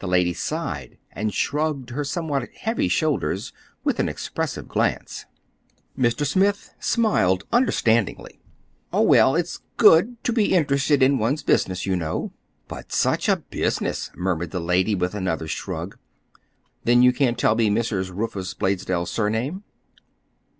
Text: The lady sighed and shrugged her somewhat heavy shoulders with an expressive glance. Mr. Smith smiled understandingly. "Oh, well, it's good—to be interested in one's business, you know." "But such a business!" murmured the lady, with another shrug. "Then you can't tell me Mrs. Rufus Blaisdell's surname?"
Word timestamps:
The 0.00 0.08
lady 0.08 0.32
sighed 0.34 0.98
and 1.12 1.32
shrugged 1.32 1.90
her 1.90 2.02
somewhat 2.02 2.48
heavy 2.52 2.88
shoulders 2.88 3.52
with 3.84 4.00
an 4.00 4.08
expressive 4.08 4.66
glance. 4.66 5.24
Mr. 5.96 6.26
Smith 6.26 6.74
smiled 6.80 7.44
understandingly. 7.52 8.40
"Oh, 8.92 9.02
well, 9.02 9.36
it's 9.36 9.60
good—to 9.76 10.32
be 10.32 10.52
interested 10.52 11.00
in 11.00 11.16
one's 11.18 11.44
business, 11.44 11.86
you 11.86 11.94
know." 11.94 12.32
"But 12.66 12.90
such 12.92 13.28
a 13.28 13.36
business!" 13.36 14.10
murmured 14.16 14.50
the 14.50 14.58
lady, 14.58 14.96
with 14.96 15.14
another 15.14 15.46
shrug. 15.46 15.96
"Then 16.82 17.00
you 17.02 17.12
can't 17.12 17.38
tell 17.38 17.54
me 17.54 17.70
Mrs. 17.70 18.12
Rufus 18.12 18.54
Blaisdell's 18.54 19.12
surname?" 19.12 19.62